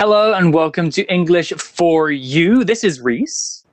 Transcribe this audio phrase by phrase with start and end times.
[0.00, 2.64] Hello and welcome to English for You.
[2.64, 3.66] This is Reese.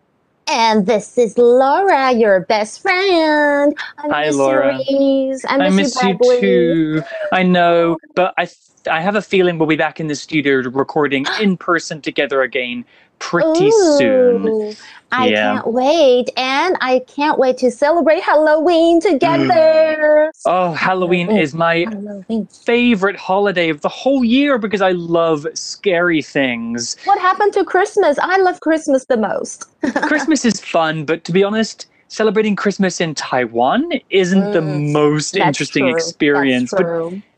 [0.50, 3.74] And this is Laura, your best friend.
[3.98, 4.78] I Hi, miss Laura.
[4.90, 5.46] You, Reese.
[5.46, 7.04] I I miss, miss you too.
[7.32, 8.58] I know, but I th-
[8.92, 12.84] I have a feeling we'll be back in the studio recording in person together again
[13.20, 14.76] pretty soon.
[15.12, 15.54] I Yeah.
[15.54, 16.30] can't wait.
[16.38, 20.32] And I can't wait to celebrate Halloween together.
[20.46, 21.42] Oh, Halloween Mm.
[21.42, 22.48] is my Halloween.
[22.66, 26.96] favorite holiday of the whole year because I love scary things.
[27.06, 28.18] What happened to Christmas?
[28.22, 29.66] I love Christmas the most.
[30.06, 35.36] Christmas is fun, but to be honest, celebrating Christmas in Taiwan isn't the Mm, most
[35.36, 35.94] interesting true.
[35.94, 36.74] experience.
[36.74, 36.86] But.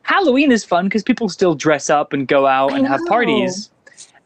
[0.04, 3.10] Halloween is fun because people still dress up and go out I and have know.
[3.10, 3.70] parties.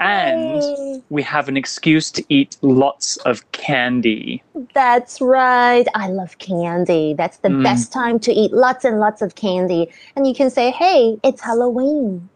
[0.04, 4.44] And we have an excuse to eat lots of candy.
[4.74, 5.86] That's right.
[5.96, 7.14] I love candy.
[7.14, 7.64] That's the Mm.
[7.64, 9.90] best time to eat lots and lots of candy.
[10.18, 12.28] And you can say, hey, it's Halloween.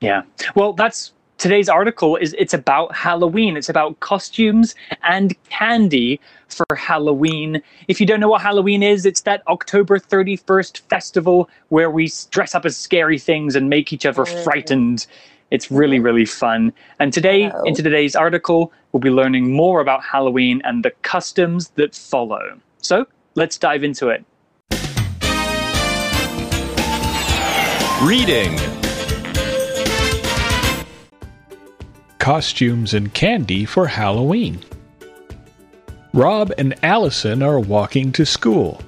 [0.00, 0.22] Yeah.
[0.54, 3.56] Well, that's today's article is it's about Halloween.
[3.56, 7.60] It's about costumes and candy for Halloween.
[7.88, 12.54] If you don't know what Halloween is, it's that October 31st festival where we dress
[12.54, 14.44] up as scary things and make each other Mm.
[14.44, 15.06] frightened.
[15.50, 16.72] It's really, really fun.
[16.98, 17.62] And today, Wow.
[17.64, 22.58] in today's article, we'll be learning more about Halloween and the customs that follow.
[22.78, 24.24] So let's dive into it.
[28.02, 28.58] Reading
[32.18, 34.58] Costumes and candy for Halloween.
[36.12, 38.80] Rob and Allison are walking to school.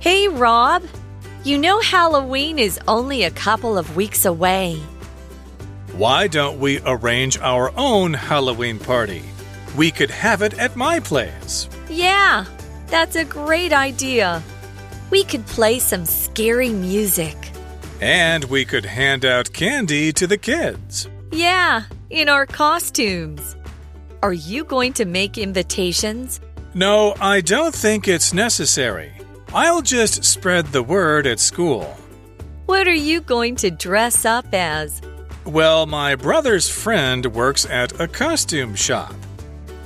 [0.00, 0.82] Hey, Rob.
[1.44, 4.80] You know Halloween is only a couple of weeks away.
[5.96, 9.22] Why don't we arrange our own Halloween party?
[9.78, 11.70] We could have it at my place.
[11.88, 12.44] Yeah,
[12.88, 14.42] that's a great idea.
[15.08, 17.34] We could play some scary music.
[18.02, 21.08] And we could hand out candy to the kids.
[21.32, 23.56] Yeah, in our costumes.
[24.22, 26.40] Are you going to make invitations?
[26.74, 29.12] No, I don't think it's necessary.
[29.54, 31.96] I'll just spread the word at school.
[32.66, 35.00] What are you going to dress up as?
[35.46, 39.14] Well, my brother's friend works at a costume shop.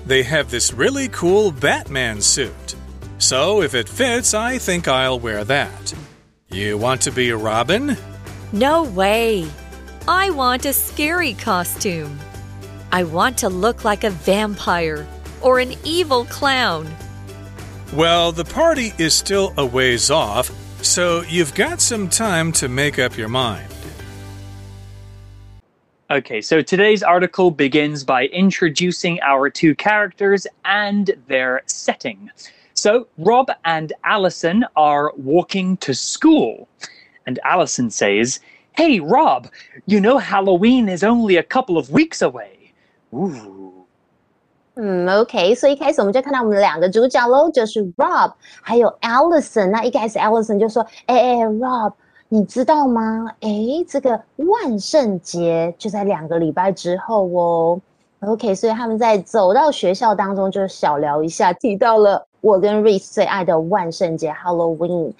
[0.06, 2.74] They have this really cool Batman suit.
[3.18, 5.94] So if it fits, I think I'll wear that.
[6.50, 7.94] You want to be a Robin?
[8.52, 9.46] No way.
[10.08, 12.18] I want a scary costume.
[12.90, 15.06] I want to look like a vampire
[15.42, 16.88] or an evil clown.
[17.92, 20.50] Well, the party is still a ways off,
[20.82, 23.70] so you've got some time to make up your mind.
[26.11, 32.29] Okay, so today's article begins by introducing our two characters and their setting.
[32.75, 36.67] So, Rob and Allison are walking to school.
[37.25, 38.39] And Allison says,
[38.73, 39.47] Hey, Rob,
[39.87, 42.73] you know Halloween is only a couple of weeks away.
[43.13, 43.87] Ooh.
[44.77, 49.69] 嗯，OK，所以一开始我们就看到我们两个主角喽，就是 Rob 还有 Allison。
[49.69, 51.93] 那一开始 Allison 就说：“哎哎，Rob，
[52.32, 53.26] 你知道吗？
[53.40, 53.50] 哎，
[53.88, 57.80] 这个万圣节就在两个礼拜之后哦。
[58.20, 65.12] ”OK，所以他们在走到学校当中就小聊一下，提到了我跟 Reese 最爱的万圣节 Halloween。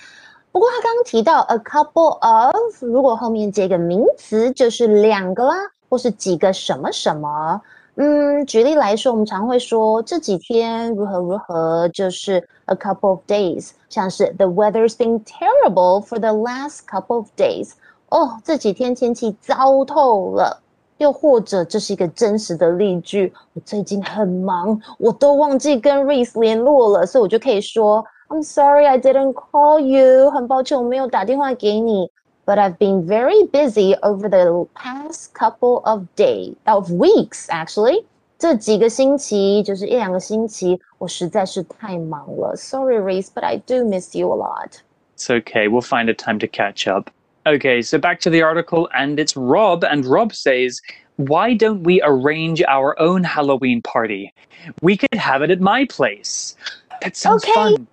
[0.53, 5.57] 不过他刚刚提到 a couple of，如果后面接一个名词，就是两个啦，
[5.89, 7.61] 或是几个什么什么。
[8.03, 17.73] 嗯，举例来说，我们常会说这几天如何如何，就是 a couple of days，像是 the weather's been terrible for the last couple of days。
[18.09, 20.63] 哦，这几天天气糟透了。
[20.97, 32.11] 又或者这是一个真实的例句，我最近很忙，我都忘记跟 Reese 联络了，所以我就可以说 I'm sorry I didn't call you，很抱歉我没有打电话给你。
[32.46, 38.06] But I've been very busy over the past couple of days, of weeks, actually.
[38.38, 42.56] 这几个星期，就是一两个星期，我实在是太忙了。
[42.56, 44.82] Sorry, Reese, but I do miss you a lot.
[45.16, 47.10] It's okay, we'll find a time to catch up.
[47.48, 50.82] Okay, so back to the article, and it's Rob, and Rob says,
[51.18, 54.34] Why don't we arrange our own Halloween party?
[54.82, 56.56] We could have it at my place.
[57.02, 57.54] That sounds Okay.
[57.54, 57.88] fun.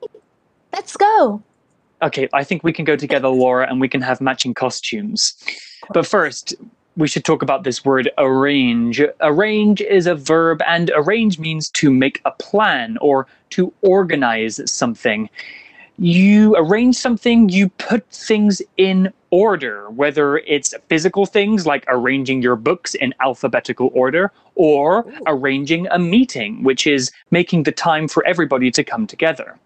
[0.72, 1.42] Let's go.
[2.01, 5.33] Okay, I think we can go together, Laura, and we can have matching costumes.
[5.93, 6.53] But first,
[6.95, 9.01] we should talk about this word arrange.
[9.21, 15.29] Arrange is a verb, and arrange means to make a plan or to organize something.
[15.97, 22.55] You arrange something, you put things in order, whether it's physical things like arranging your
[22.55, 28.69] books in alphabetical order, or arranging a meeting, which is making the time for everybody
[28.69, 29.57] to come together.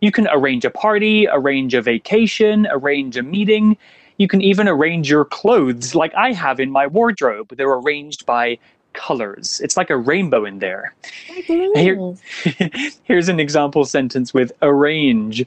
[0.00, 3.76] You can arrange a party, arrange a vacation, arrange a meeting.
[4.18, 7.54] You can even arrange your clothes like I have in my wardrobe.
[7.56, 8.58] They're arranged by
[8.92, 9.60] colors.
[9.64, 10.94] It's like a rainbow in there.
[11.30, 11.70] Like me.
[11.74, 12.14] Here-
[13.04, 15.44] Here's an example sentence with arrange.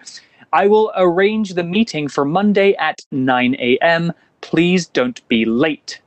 [0.52, 4.13] I will arrange the meeting for Monday at 9 a.m.
[4.42, 6.02] Please don't be late.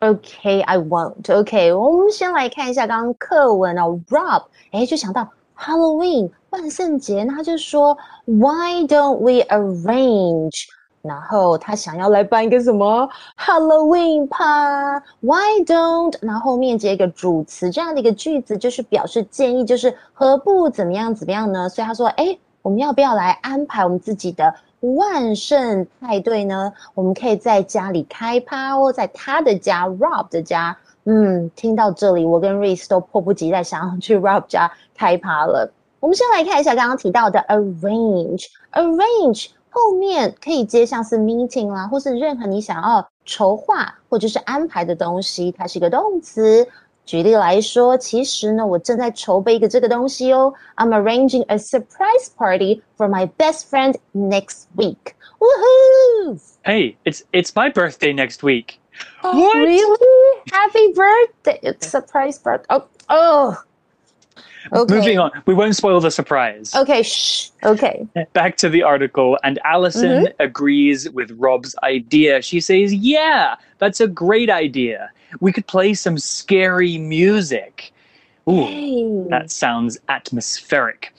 [0.00, 1.28] Okay, I won't.
[1.28, 4.00] OK，我们先来看一下刚刚课文哦。
[4.08, 10.65] Rob，哎，就想到 Halloween 万圣节，那他就说 Why don't we arrange？
[11.01, 16.15] 然后他想要来办一个什么 Halloween 趴？Why don't？
[16.21, 21.67] 然后后面接一个主词，这样的一个句子就是表示建议，就是何不怎么样怎么样呢？
[21.67, 26.71] 所以他说，哎，我们要不要来安排我们自己的万圣派对呢？
[26.93, 30.77] 我们可以在家里开趴哦，在他的家 Rob 的家。
[31.05, 35.69] 嗯，听到这里，我跟 Reese 都迫不及待想要去 Rob 家开趴了。
[36.02, 46.66] 我们先来看一下刚刚提到的 arrange，arrange 后面可以接像是 meeting 啦，或是任何你想要筹划或者是安排的东西，它是一个动词。
[47.04, 50.52] 举例来说，其实呢，我正在筹备一个这个东西哦。
[50.76, 55.14] I'm arranging a surprise party for my best friend next week.
[55.40, 56.38] Woohoo!
[56.64, 58.78] Hey, it's it's my birthday next week.
[59.22, 59.56] Oh, What?
[59.56, 59.96] Really?
[60.52, 61.58] Happy birthday!
[61.62, 62.66] It's surprise birthday.
[62.68, 63.56] Oh, oh.
[64.71, 64.95] Okay.
[64.95, 65.31] Moving on.
[65.45, 66.73] We won't spoil the surprise.
[66.75, 67.49] Okay, shh.
[67.63, 68.07] Okay.
[68.33, 70.41] Back to the article, and Allison mm-hmm.
[70.41, 72.41] agrees with Rob's idea.
[72.41, 75.11] She says, Yeah, that's a great idea.
[75.39, 77.91] We could play some scary music.
[78.47, 79.25] Ooh, Hey.
[79.29, 81.13] that sounds atmospheric.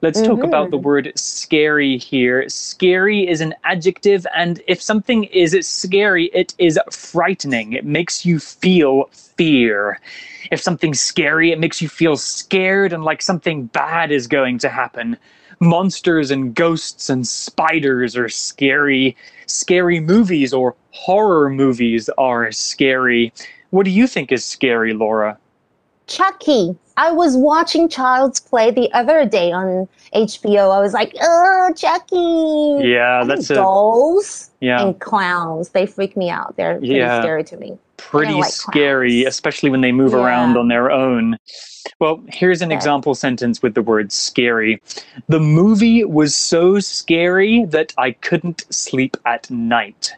[0.00, 0.86] Let's talk about the mm-hmm.
[0.86, 2.48] word scary here.
[2.48, 7.72] Scary is an adjective, and if something is scary, it is frightening.
[7.72, 10.00] It makes you feel fear.
[10.52, 14.68] If something's scary, it makes you feel scared and like something bad is going to
[14.68, 15.16] happen.
[15.58, 19.16] Monsters and ghosts and spiders are scary.
[19.46, 23.32] Scary movies or horror movies are scary.
[23.70, 25.38] What do you think is scary, Laura?
[26.08, 26.76] Chucky.
[26.96, 30.74] I was watching Child's Play the other day on HBO.
[30.76, 32.88] I was like, oh, Chucky.
[32.88, 34.82] Yeah, that's a dolls yeah.
[34.82, 35.68] and clowns.
[35.68, 36.56] They freak me out.
[36.56, 37.20] They're pretty Yeah.
[37.20, 37.78] scary to me.
[37.98, 41.36] pretty like scary, especially when they move around on their own.
[42.00, 42.76] Well, here's an Okay.
[42.76, 44.80] example sentence with the word scary.
[45.28, 50.12] The movie was so scary that I couldn't sleep at night.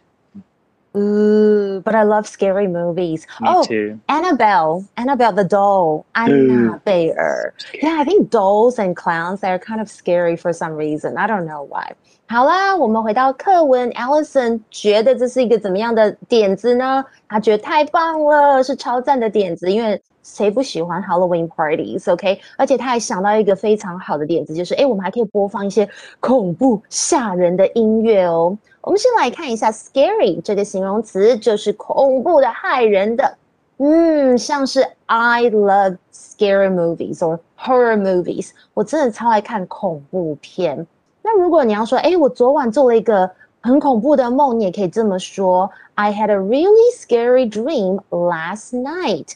[0.97, 3.27] Ooh, but I love scary movies.
[3.41, 3.99] Me oh, too.
[4.07, 7.53] Annabelle, Annabelle the doll, Anna Bayer.
[7.83, 11.17] Yeah, I think dolls and clowns they're kind of scary for some reason.
[11.17, 11.95] I don't know why.
[12.27, 13.91] 好啦，我们回到课文。
[13.91, 17.03] Allison 觉得这是一个怎么样的点子呢？
[17.27, 25.87] 他觉得太棒了，是超赞的点子，因为谁不喜欢 Halloween parties？OK，、而且他还想到一个非常好的点子，就是诶，我们还可以播放一些
[26.21, 28.57] 恐怖吓人的音乐哦。
[28.81, 33.37] 我们先来看一下 scary 这个形容词，就是恐怖的、害人的。
[33.77, 40.87] 嗯，像是 I love scary movies or horror movies，我真的超爱看恐怖片。
[41.21, 43.29] 那如果你要说，哎，我昨晚做了一个
[43.61, 49.33] 很恐怖的梦，你也可以这么说：I had a really scary dream last night.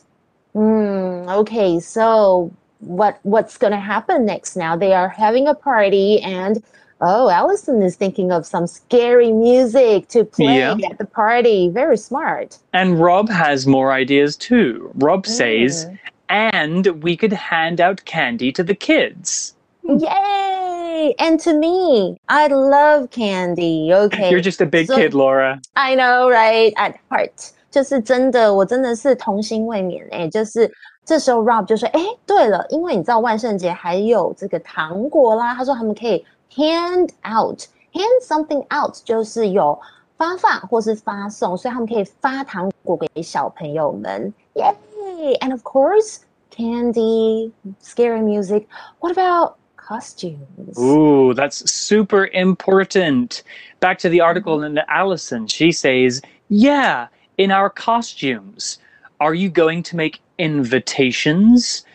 [0.54, 2.50] 嗯，Okay, so
[2.80, 4.58] what what's gonna happen next?
[4.58, 6.62] Now they are having a party and
[7.04, 10.76] Oh, Allison is thinking of some scary music to play Yeah.
[10.90, 11.70] at the party.
[11.70, 12.58] Very smart.
[12.74, 14.92] And Rob has more ideas too.
[14.96, 15.30] Rob Mm.
[15.30, 15.88] says,
[16.28, 19.54] and we could hand out candy to the kids.
[19.84, 21.16] Yay!
[21.18, 23.94] And to me, I love candy.
[23.94, 24.30] Okay.
[24.30, 25.60] You're just a big So- kid, Laura.
[25.78, 26.74] I know, right?
[26.76, 30.70] At heart，就是真的，我真的是童心未泯哎、就是
[31.06, 36.24] 这时候 Rob 就说，哎，对了，因为你知道万圣节还有这个糖果啦，他说他们可以
[36.56, 39.80] hand out，hand something out 就是有
[40.18, 45.38] 发放或是发送，所以他们可以发糖果给小朋友们，Yay!
[45.40, 46.20] And of course,
[46.52, 48.66] candy, scary music.
[49.00, 50.78] What about costumes?
[50.78, 53.44] Ooh, that's super important.
[53.80, 54.78] Back to the article Mm-hmm.
[54.78, 55.48] in Allison.
[55.48, 58.78] She says, Yeah, in our costumes.
[59.20, 61.86] Are you going to make invitations?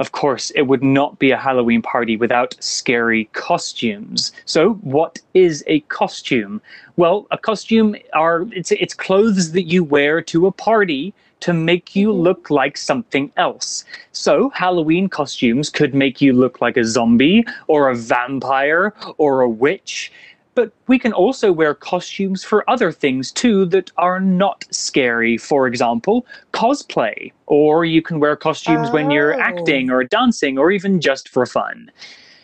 [0.00, 4.32] Of course, it would not be a Halloween party without scary costumes.
[4.44, 6.60] So, what is a costume?
[6.96, 11.94] Well, a costume are it's it's clothes that you wear to a party to make
[11.94, 12.22] you mm-hmm.
[12.22, 13.84] look like something else.
[14.12, 19.48] So, Halloween costumes could make you look like a zombie or a vampire or a
[19.48, 20.10] witch.
[20.54, 25.36] But we can also wear costumes for other things too that are not scary.
[25.36, 27.32] For example, cosplay.
[27.46, 29.40] Or you can wear costumes when you're Oh.
[29.40, 31.90] acting or dancing or even just for fun.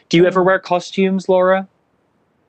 [0.08, 1.68] Do you ever wear costumes, Laura?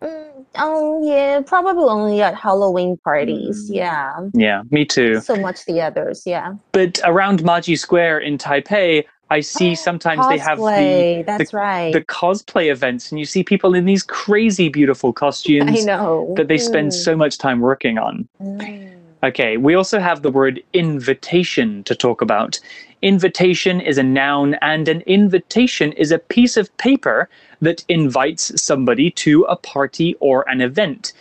[0.01, 3.69] Mm, Um, yeah, probably only at Halloween parties.
[3.69, 3.75] Mm.
[3.75, 5.19] Yeah, Yeah, me too.
[5.21, 6.23] so much the others.
[6.25, 11.25] Yeah, But around Maji Square in Taipei, I see sometimes they have the cosplay.
[11.25, 11.93] That's right.
[11.93, 16.50] the cosplay events, and you see people in these crazy beautiful I costumes know that
[16.50, 17.03] they spend Mm.
[17.07, 18.27] so much time working on.
[18.43, 18.91] Mm.
[19.23, 22.59] Okay, we also have the word invitation to talk about.
[23.01, 27.29] Invitation is a noun, and an invitation is a piece of paper
[27.61, 31.13] that invites somebody to a party or an event.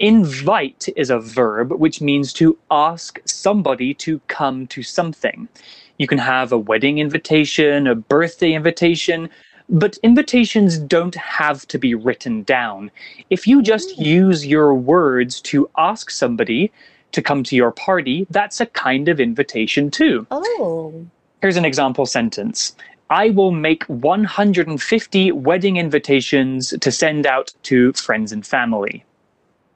[0.00, 5.48] Invite is a verb which means to ask somebody to come to something.
[6.00, 9.28] You can have a wedding invitation, a birthday invitation,
[9.68, 12.90] but invitations don't have to be written down.
[13.28, 14.02] If you just hmm.
[14.04, 16.72] use your words to ask somebody
[17.12, 20.26] to come to your party, that's a kind of invitation too.
[20.30, 21.04] Oh,
[21.42, 22.74] Here's an example sentence
[23.10, 29.04] I will make 150 wedding invitations to send out to friends and family.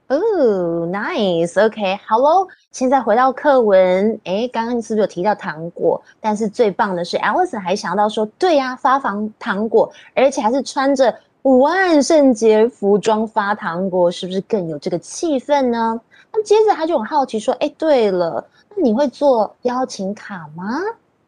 [0.08, 1.58] Oh, nice.
[1.58, 2.46] OK, 好喽。
[2.70, 6.00] 现在回到课文，诶，刚刚是不是有提到糖果？
[6.20, 15.99] 但是最棒的是，Alison 还想到说，对呀、发放糖果，而且还是穿着万圣节服装发糖果，是不是更有这个气氛呢？
[16.34, 18.46] 那接着他就很好奇说，诶，对了，
[18.76, 20.80] 那你会做邀请卡吗？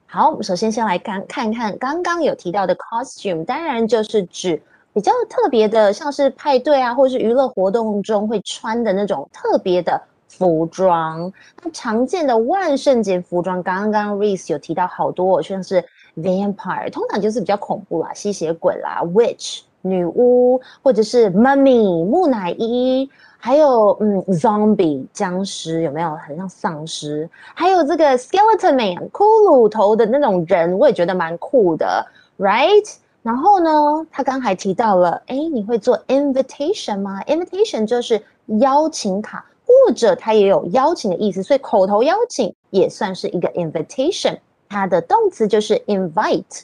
[0.07, 4.61] 好，我们首先先来看看看刚刚有提到的 costume，当然就是指
[4.97, 11.31] 比较特别的，像是派对啊，或是娱乐活动中会穿的那种特别的服装。
[11.63, 15.85] 那常见的万圣节服装，刚刚 Reese 有提到好多，像是
[16.17, 23.07] vampire，通常就是比较恐怖啦，吸血鬼啦，witch 女巫，或者是 mummy 木乃伊。
[23.39, 27.29] 还有，嗯，zombie 僵尸有没有很像丧尸？
[27.55, 32.05] 还有这个 skeleton man 骷髅头的那种人，我也觉得蛮酷的
[32.39, 32.97] ，right？
[33.27, 38.23] 然后呢，他刚还提到了，哎，你会做 invitation 吗？invitation 就是
[38.61, 44.39] 邀请卡，或者它也有邀请的意思，所以口头邀请也算是一个 invitation。
[44.69, 46.63] 它的动词就是 invite。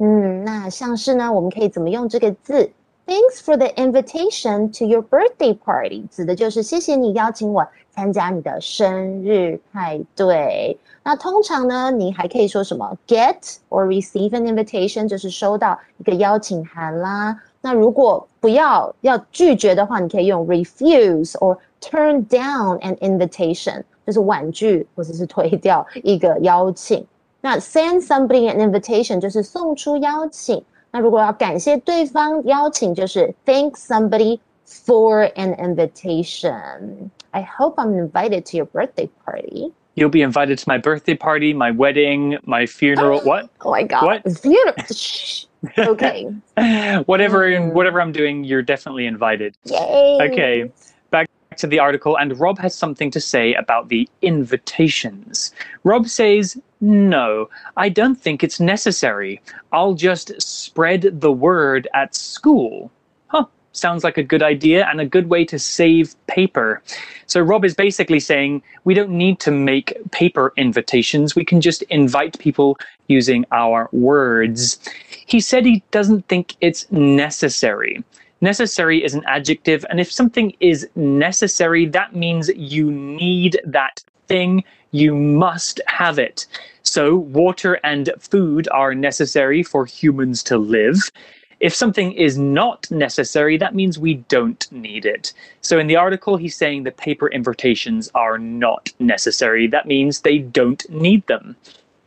[0.00, 2.70] 嗯，那像是呢，我们可以怎么用这个字
[3.05, 10.77] ？Thanks for the invitation to your birthday party，指的就是谢谢你邀请我参加你的生日派对。
[11.03, 17.39] 那通常呢，你还可以说什么 get or receive an invitation，就是收到一个邀请函啦。
[17.61, 27.07] 那如果不要要拒绝的话，你可以用 refuse or turn down an invitation，就是婉拒或者是推掉一个邀请。
[27.39, 30.61] 那 send somebody an invitation 就是送出邀请。
[30.91, 37.09] 那如果要感谢对方邀请，就是 thank somebody for an invitation.
[37.31, 39.71] I hope I'm invited to your birthday party.
[39.95, 43.19] You'll be invited to my birthday party, my wedding, my funeral.
[43.21, 43.49] what?
[43.61, 44.03] Oh my god.
[44.05, 44.21] What?
[44.25, 44.95] It's beautiful.
[44.95, 45.45] Shh.
[45.77, 46.27] Okay.
[47.05, 47.73] whatever Mm.
[47.73, 49.57] whatever I'm doing, you're definitely invited.
[49.65, 50.19] Yay.
[50.21, 50.71] Okay,
[51.09, 51.27] back
[51.57, 55.51] to the article, and Rob has something to say about the invitations.
[55.83, 59.40] Rob says, no, I don't think it's necessary.
[59.72, 62.90] I'll just spread the word at school.
[63.28, 66.82] Huh, sounds like a good idea and a good way to save paper.
[67.26, 71.82] So, Rob is basically saying we don't need to make paper invitations, we can just
[71.84, 74.80] invite people using our words.
[75.26, 78.02] He said he doesn't think it's necessary.
[78.40, 84.64] Necessary is an adjective, and if something is necessary, that means you need that thing,
[84.91, 86.45] you must have it.
[86.83, 91.11] So, water and food are necessary for humans to live.
[91.59, 95.33] If something is not necessary, that means we don't need it.
[95.61, 99.67] So, in the article, he's saying the paper invitations are not necessary.
[99.67, 101.55] That means they don't need them.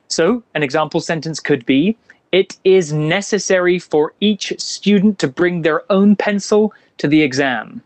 [0.09, 1.97] So, an example sentence could be
[2.33, 7.83] It is necessary for each student to bring their own pencil to the exam.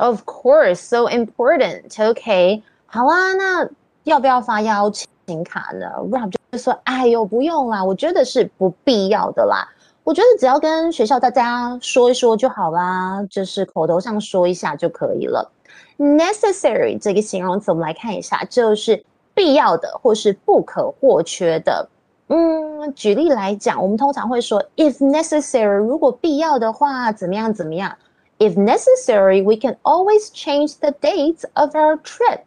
[0.00, 1.98] Of course, so important.
[2.00, 3.70] OK，好啊，那
[4.05, 9.67] 要不要发邀请卡呢？Rob 就说：“哎呦，不用啦，我觉得是不必要的啦。
[10.03, 15.51] 我觉得只要跟学校大家说一说就好啦，就是口头上说一下就可以了。
[15.97, 21.89] Necessary 这个形容词，我们来看一下，就是必要的或是不可或缺的。
[22.27, 27.97] 嗯，举例来讲，我们通常会说 if necessary，如果必要的话，怎么样怎么样。
[28.37, 32.41] If necessary, we can always change the dates of our trip.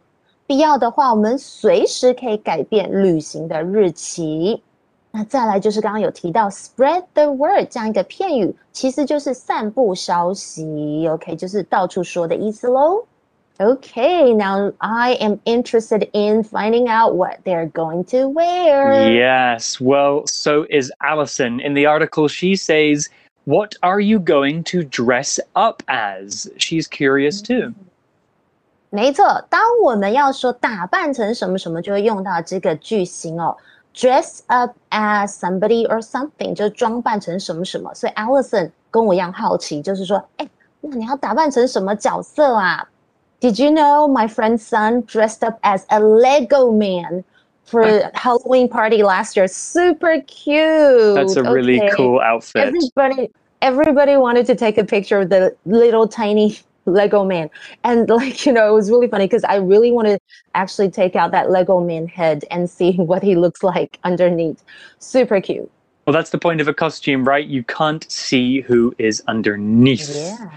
[0.48, 4.62] 必要的话，我们随时可以改变旅行的日期。
[5.12, 13.06] 那再来就是刚刚有提到 spread the word 这样一个片语，其实就是散布消息，OK，就是到处说的意思喽。
[13.60, 19.08] Okay, now I am interested in finding out what they're going to wear.
[19.08, 21.60] Yes, well, so is Alison.
[21.60, 23.10] In the article, she says,
[23.46, 26.50] What are you going to dress up as?
[26.58, 27.74] She's curious too.
[28.90, 33.58] 没错，当我们要说打扮成什么什么，就会用到这个句型哦。
[33.96, 37.94] Dress up as somebody or something，就装扮成什么什么。
[37.94, 40.48] 所以 Allison 跟我一样好奇，就是说，哎，
[40.82, 42.88] 那你要打扮成什么角色啊？
[43.40, 47.24] Did you know my friend's son dressed up as a Lego man
[47.68, 49.48] for Halloween party last year?
[49.48, 51.16] Super cute.
[51.16, 51.90] That's a really Okay.
[51.96, 52.74] cool outfit.
[52.74, 56.58] Everybody, everybody wanted to take a picture of the little tiny
[56.89, 57.51] Lego man,
[57.85, 60.19] and like you know, it was really funny because I really want to
[60.55, 64.63] actually take out that Lego man head and see what he looks like underneath.
[64.99, 65.71] Super cute.
[66.07, 67.47] Well, that's the point of a costume, right?
[67.47, 70.09] You can't see who is underneath.
[70.17, 70.49] Yeah.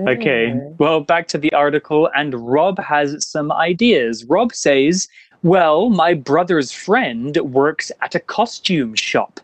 [0.00, 0.78] Okay, Mm.
[0.78, 4.24] well, back to the article, and Rob has some ideas.
[4.24, 5.08] Rob says,
[5.42, 9.40] Well, my brother's friend works at a costume shop.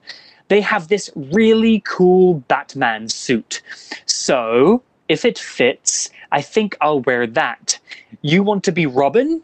[0.49, 3.63] They have this really cool Batman suit.
[4.05, 7.79] So, if it fits, I think I'll wear that.
[8.23, 9.43] You want to be Robin?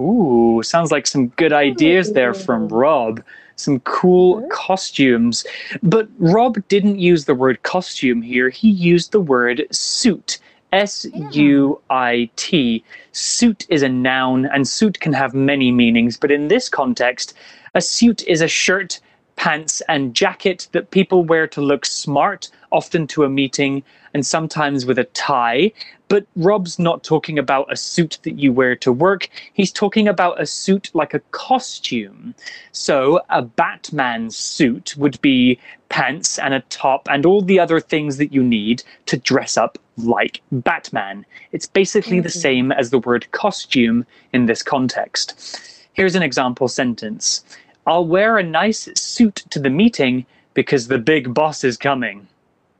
[0.00, 3.22] Ooh, sounds like some good ideas there from Rob.
[3.56, 4.48] Some cool mm-hmm.
[4.50, 5.44] costumes.
[5.82, 10.38] But Rob didn't use the word costume here, he used the word suit.
[10.70, 12.84] S U I T.
[13.12, 17.32] Suit is a noun, and suit can have many meanings, but in this context,
[17.74, 19.00] a suit is a shirt,
[19.36, 23.82] pants, and jacket that people wear to look smart, often to a meeting,
[24.14, 25.72] and sometimes with a tie.
[26.08, 30.40] But Rob's not talking about a suit that you wear to work, he's talking about
[30.40, 32.34] a suit like a costume.
[32.72, 35.58] So, a Batman suit would be
[35.90, 39.78] pants and a top and all the other things that you need to dress up
[39.98, 41.26] like Batman.
[41.52, 42.38] It's basically the mm-hmm.
[42.38, 45.60] same as the word costume in this context.
[45.92, 47.44] Here's an example sentence
[47.86, 52.28] I'll wear a nice suit to the meeting because the big boss is coming.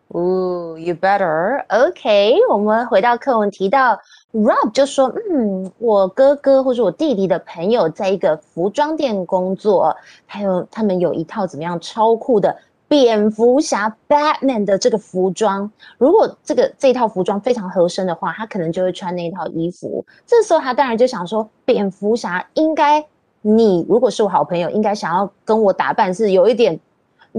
[0.09, 1.63] 哦 you better.
[1.69, 4.01] OK，我们回到课文提到
[4.33, 12.57] ，Rob 就说：“嗯，我哥哥或者我弟弟的朋友在一个服装店工作，还有他们有一套怎么样超酷的
[12.89, 15.71] 蝙蝠侠 Batman 的这个服装。
[15.99, 20.03] 如果这个这套服装非常合身的话，他可能就会穿那套衣服。
[20.27, 23.05] 这时候他当然就想说，蝙蝠侠应该
[23.43, 26.81] 你如果是我好朋友，应该想要跟我打扮是有一点。”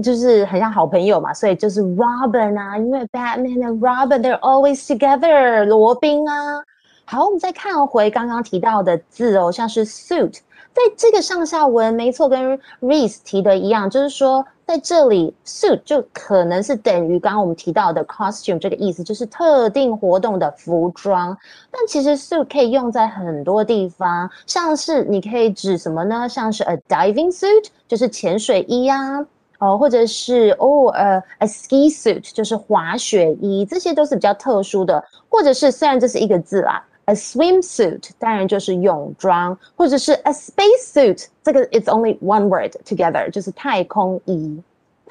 [0.02, 6.62] 就是很像好朋友嘛，所以就是 Robin 啊，因为 Batman 和 Robin they're always together，罗宾啊。
[7.04, 10.32] 好，我们再看回刚刚提到的字哦，像是 suit，
[10.72, 21.36] 在这个上下文，没错，跟 Reese 提的一样，就是说在这里 suit 就可能是等于刚刚我们提到的 costume 这个意思，就是特定活动的服装。
[21.68, 26.28] 但其实 suit 可以用在很多地方，像是你可以指什么呢？
[26.28, 29.26] 像是 a diving suit，就是潜水衣啊。
[29.60, 44.62] 哦，或者是哦，呃，a ski suit 就是滑雪衣，这些都是比较特殊的，或者是虽然这是一个字啦，a swimsuit 当然就是泳装，或者是 a space suit，这个 it's only one word together 就是太空衣。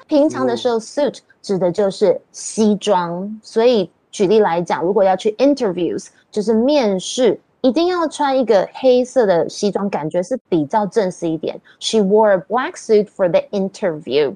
[0.07, 7.39] 平常的时候，suit 指的就是西装，所以举例来讲，如果要去 interviews，就是面试。
[7.62, 11.58] 一定要穿一个黑色的西装，感觉是比较正式一点。
[11.80, 14.34] She wore a black suit for the interview.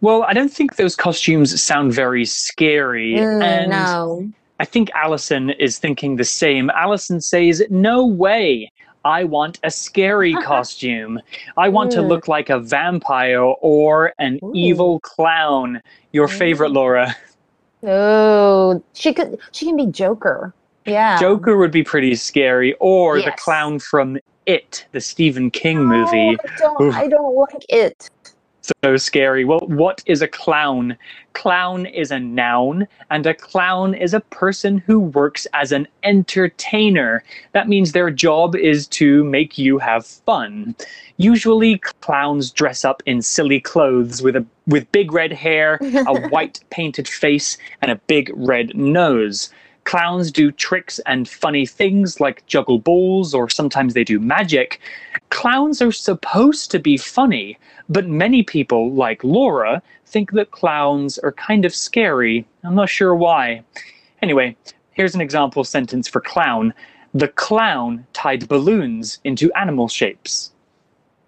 [0.00, 3.20] Well, I don't think those costumes sound very scary.
[3.20, 4.24] Mm, and no.
[4.58, 6.70] I think Allison is thinking the same.
[6.70, 8.70] Allison says, No way.
[9.02, 11.18] I want a scary costume.
[11.56, 12.08] I want to Mm.
[12.08, 14.52] look like a vampire or an Ooh.
[14.54, 15.80] evil clown.
[16.12, 17.16] Your favorite, Laura.
[17.82, 19.38] Oh, she could.
[19.52, 20.52] She can be Joker.
[20.85, 21.19] Yeah.
[21.19, 26.37] Joker would be pretty scary, or the clown from It, the Stephen King oh, movie.
[26.37, 26.81] Oh, I don't.
[26.81, 26.95] Oof.
[26.95, 28.09] I don't like it.
[28.83, 29.45] So scary.
[29.45, 30.97] Well, what is a clown?
[31.33, 37.23] Clown is a noun, and a clown is a person who works as an entertainer.
[37.51, 40.75] That means their job is to make you have fun.
[41.17, 46.63] Usually, clowns dress up in silly clothes with a with big red hair, a white
[46.71, 49.51] painted face, and a big red nose.
[49.85, 54.79] Clowns do tricks and funny things like juggle balls, or sometimes they do magic.
[55.29, 61.31] Clowns are supposed to be funny, but many people, like Laura, think that clowns are
[61.31, 62.45] kind of scary.
[62.63, 63.63] I'm not sure why.
[64.21, 64.57] Anyway,
[64.91, 66.73] here's an example sentence for clown.
[67.13, 70.51] The clown tied balloons into animal shapes.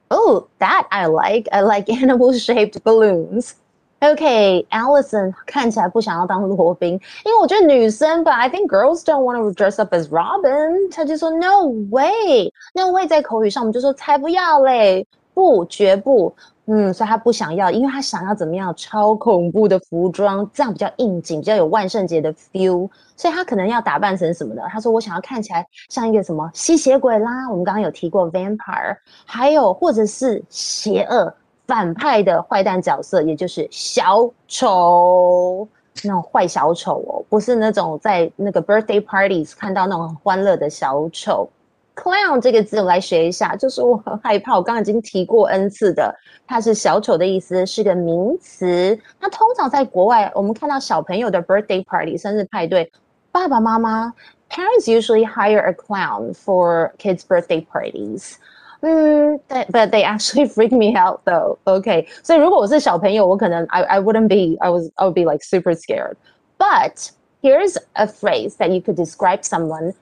[0.10, 1.48] Oh, that I like.
[1.52, 3.56] I like animal-shaped balloons.
[4.00, 6.94] OK，Allison 看起来不想要当罗宾，
[7.26, 10.92] 因为我觉得女生吧，I think girls don't want to dress up as Robin。
[10.92, 15.08] 她就说 No way, no way，在口语上我们就说才不要嘞。
[15.34, 16.34] 不，绝不。
[16.66, 22.90] 嗯，所以他不想要，因为他想要怎么样超恐怖的服装，这样比较应景，比较有万圣节的 feel。
[23.16, 24.62] 所以他可能要打扮成什么的？
[24.70, 31.34] 他说我想要看起来像一个什么吸血鬼啦，我们刚刚有提过 vampire，还有或者是邪恶
[31.68, 35.68] 反派的坏蛋角色，也就是小丑，
[36.04, 41.50] 那种坏小丑哦，不是那种在那个 birthday parties 看到那种很欢乐的小丑。
[41.94, 48.98] clown 这个字我来学一下，就是我很害怕，我刚刚已经提过 n 次的，它是小丑的意思，是个名词。
[49.20, 52.92] 那通常在国外，我们看到小朋友的 birthday party 生日派对，
[53.32, 54.14] 爸爸妈妈
[54.50, 58.36] parents usually hire a clown for kids' birthday parties。
[58.81, 61.57] 嗯，but they actually freak me out though.
[61.65, 66.17] OK，所以如果我是小朋友，我可能 I I wouldn't be I was I would be like super scared.
[66.59, 67.11] But
[67.43, 69.95] here's a phrase that you could describe someone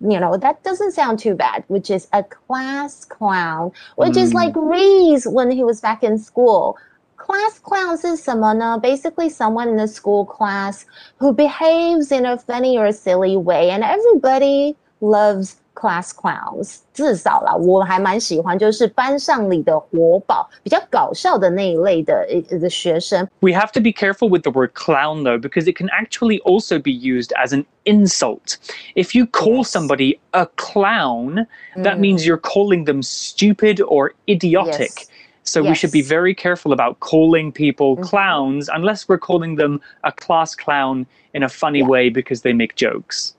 [0.00, 4.22] you know, that doesn't sound too bad, which is a class clown, which mm.
[4.22, 4.70] is like mm.
[4.70, 6.76] Reese when he was back in school.
[7.16, 10.84] Class clown is someone, basically someone in the school class
[11.16, 23.28] who behaves in a funny or silly way, and everybody loves class clowns，至少啦，我还蛮喜欢，就是班上里的活宝，比较搞笑的那一类的的学生。
[23.40, 26.92] We have to be careful with the word clown though, because it can actually also be
[26.92, 28.56] used as an insult.
[28.94, 29.70] If you call yes.
[29.70, 32.00] somebody a clown, that mm.
[32.00, 34.92] means you're calling them stupid or idiotic.
[34.96, 35.10] Yes.
[35.42, 35.68] So yes.
[35.68, 38.04] we should be very careful about calling people mm-hmm.
[38.04, 41.86] clowns unless we're calling them a class clown in a funny yeah.
[41.86, 43.34] way because they make jokes.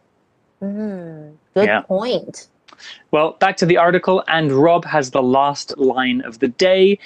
[0.61, 1.81] Mm, good yeah.
[1.81, 2.47] point.
[3.11, 6.99] Well, back to the article, and Rob has the last line of the day.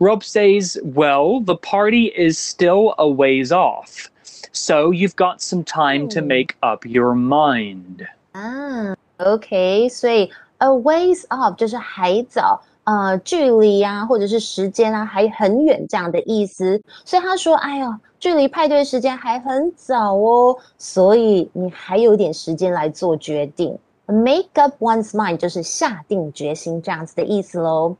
[0.00, 4.10] Rob says, Well, the party is still a ways off,
[4.52, 6.28] so you've got some time to hmm.
[6.28, 8.06] make up your mind.
[8.34, 9.88] Ah, okay.
[9.88, 12.62] 所以 a ways off 就是还早。
[12.84, 16.82] 呃，距离啊，或者是时间啊，还很远这样的意思。
[17.06, 23.78] 所以他说：“哎呦， 距离派对时间还很早哦，所以你还有点时间来做决定。
[24.06, 27.96] Make up one's mind 就是下定决心这样子的意思喽。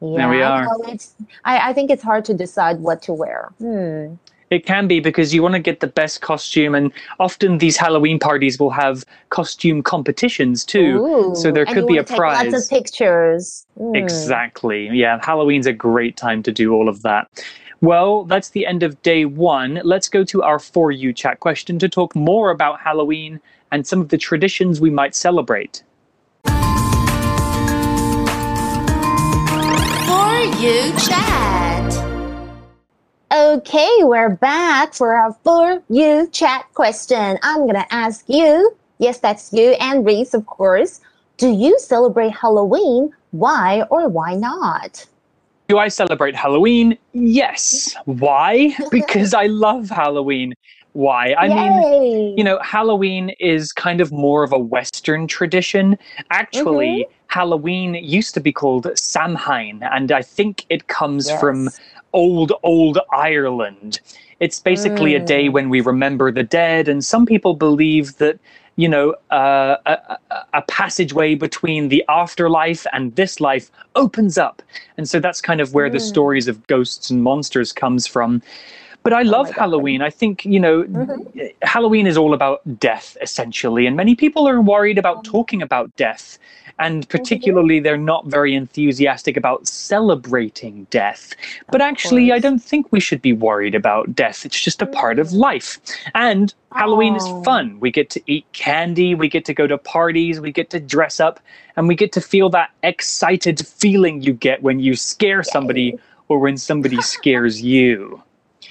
[0.00, 0.66] Yeah, we are.
[1.42, 3.48] I I think it's hard to decide what to wear.
[3.58, 4.18] Hmm.
[4.48, 8.18] It can be because you want to get the best costume, and often these Halloween
[8.20, 11.00] parties will have costume competitions too.
[11.00, 12.52] Ooh, so there could be a prize.
[12.52, 13.66] Lots of pictures.
[13.80, 13.96] Mm.
[13.96, 14.88] Exactly.
[14.92, 17.26] Yeah, Halloween's a great time to do all of that.
[17.83, 19.81] Well, that's the end of day one.
[19.83, 23.41] Let's go to our For You chat question to talk more about Halloween
[23.71, 25.81] and some of the traditions we might celebrate.
[26.45, 26.51] For
[30.61, 31.91] You chat.
[33.33, 37.39] Okay, we're back for our For You chat question.
[37.41, 41.01] I'm going to ask you, yes, that's you and Reese, of course.
[41.37, 43.11] Do you celebrate Halloween?
[43.31, 45.07] Why or why not?
[45.71, 46.97] Do I celebrate Halloween?
[47.13, 47.95] Yes.
[48.03, 48.75] Why?
[48.91, 50.53] because I love Halloween.
[50.91, 51.31] Why?
[51.31, 51.69] I Yay.
[51.69, 55.97] mean, you know, Halloween is kind of more of a Western tradition.
[56.29, 57.13] Actually, mm-hmm.
[57.27, 61.39] Halloween used to be called Samhain, and I think it comes yes.
[61.39, 61.69] from
[62.11, 64.01] old, old Ireland.
[64.41, 65.23] It's basically mm.
[65.23, 65.53] a day mm.
[65.53, 68.37] when we remember the dead, and some people believe that,
[68.81, 70.17] you know, uh, a,
[70.53, 74.63] a, passageway between the afterlife and this life opens up.
[74.97, 75.91] And so that's kind of where mm.
[75.91, 78.41] the stories of ghosts and monsters comes from.
[79.03, 80.01] But I oh love oh Halloween.
[80.01, 81.43] I think, you know, mm-hmm.
[81.61, 83.85] Halloween is all about death, essentially.
[83.85, 85.25] And many people are worried about mm.
[85.25, 86.39] talking about death
[86.79, 91.33] and particularly they're not very enthusiastic about celebrating death.
[91.71, 94.45] But actually, I don't think we should be worried about death.
[94.45, 95.79] It's just a part of life.
[96.15, 97.43] And Halloween is oh.
[97.43, 97.79] fun.
[97.79, 101.19] We get to eat candy, we get to go to parties, we get to dress
[101.19, 101.39] up,
[101.75, 106.39] and we get to feel that excited feeling you get when you scare somebody or
[106.39, 108.21] when somebody scares you.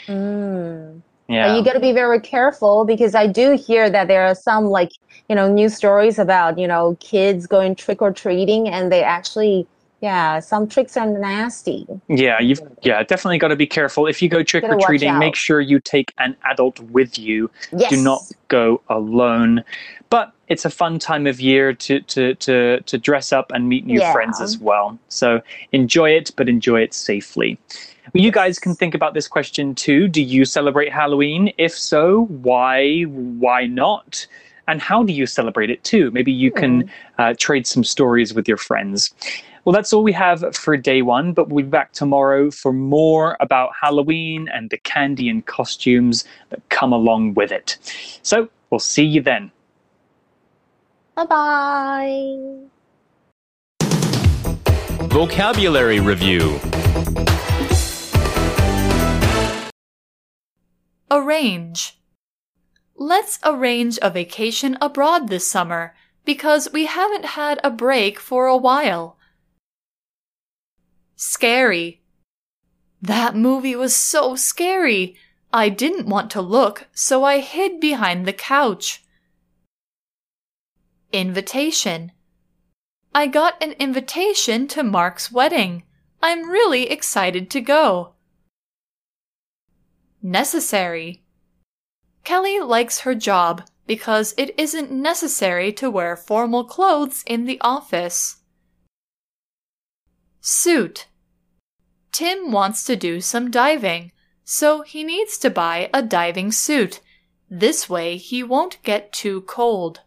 [0.07, 1.03] Mm.
[1.31, 1.49] Yeah.
[1.49, 4.65] But you got to be very careful because I do hear that there are some
[4.65, 4.91] like,
[5.29, 9.67] you know, news stories about, you know, kids going trick or treating and they actually
[10.01, 11.87] yeah, some tricks are nasty.
[12.09, 14.07] Yeah, you've yeah, definitely got to be careful.
[14.07, 17.51] If you go trick or treating, make sure you take an adult with you.
[17.71, 17.91] Yes.
[17.91, 19.63] Do not go alone.
[20.09, 23.85] But it's a fun time of year to to to to dress up and meet
[23.85, 24.13] new yeah.
[24.13, 24.99] friends as well.
[25.09, 27.59] So enjoy it, but enjoy it safely.
[28.13, 30.09] You guys can think about this question too.
[30.09, 31.53] Do you celebrate Halloween?
[31.59, 33.03] If so, why?
[33.03, 34.27] Why not?
[34.67, 36.11] And how do you celebrate it too?
[36.11, 36.89] Maybe you can hmm.
[37.19, 39.15] uh, trade some stories with your friends.
[39.65, 43.37] Well, that's all we have for day one, but we'll be back tomorrow for more
[43.41, 47.79] about Halloween and the candy and costumes that come along with it.
[48.23, 49.53] So we'll see you then.
[51.15, 52.39] Bye bye.
[55.11, 56.59] Vocabulary Review
[61.11, 61.99] Arrange.
[62.97, 65.95] Let's arrange a vacation abroad this summer
[66.25, 69.17] because we haven't had a break for a while.
[71.17, 72.01] Scary.
[73.03, 75.17] That movie was so scary.
[75.53, 79.03] I didn't want to look, so I hid behind the couch.
[81.13, 82.13] Invitation.
[83.13, 85.83] I got an invitation to Mark's wedding.
[86.23, 88.13] I'm really excited to go.
[90.23, 91.23] Necessary.
[92.25, 98.37] Kelly likes her job because it isn't necessary to wear formal clothes in the office.
[100.41, 101.09] Suit.
[102.13, 104.13] Tim wants to do some diving,
[104.45, 107.01] so he needs to buy a diving suit.
[107.49, 110.01] This way he won't get too cold.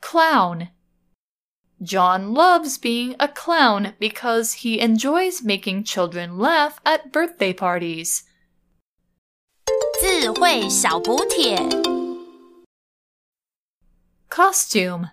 [0.00, 0.70] Clown.
[1.81, 8.23] John loves being a clown because he enjoys making children laugh at birthday parties.
[10.01, 11.57] 智慧小补帖。
[14.29, 15.09] Costume